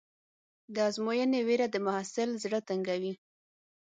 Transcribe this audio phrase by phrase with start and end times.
[0.73, 3.13] د ازموینې وېره د محصل زړه تنګوي.